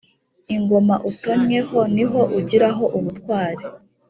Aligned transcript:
Ingoma 0.55 0.95
utonnyeho 1.09 1.79
niyo 1.93 2.21
ugiraho 2.37 2.83
ubutwari 2.97 3.63